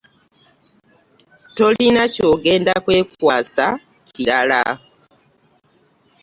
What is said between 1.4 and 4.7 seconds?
Tolina ky'ogenda kwekwasa kirala.